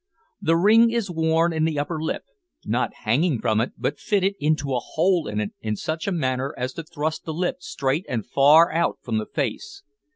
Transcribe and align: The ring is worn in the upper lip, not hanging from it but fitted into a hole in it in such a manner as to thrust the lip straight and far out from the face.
The 0.41 0.55
ring 0.57 0.89
is 0.89 1.11
worn 1.11 1.53
in 1.53 1.63
the 1.63 1.77
upper 1.77 2.01
lip, 2.01 2.23
not 2.65 2.91
hanging 3.05 3.39
from 3.39 3.61
it 3.61 3.73
but 3.77 3.99
fitted 3.99 4.33
into 4.39 4.73
a 4.73 4.79
hole 4.79 5.27
in 5.27 5.39
it 5.39 5.51
in 5.61 5.75
such 5.75 6.07
a 6.07 6.11
manner 6.11 6.55
as 6.57 6.73
to 6.73 6.83
thrust 6.83 7.23
the 7.23 7.33
lip 7.35 7.57
straight 7.59 8.07
and 8.09 8.25
far 8.25 8.71
out 8.73 8.97
from 9.03 9.19
the 9.19 9.27
face. 9.27 9.83